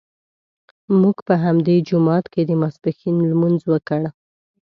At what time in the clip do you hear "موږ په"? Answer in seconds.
1.01-1.33